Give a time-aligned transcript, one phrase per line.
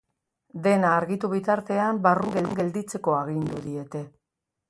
[0.67, 4.05] Dena argitu bitartean, barruan gelditzeko agindu diete.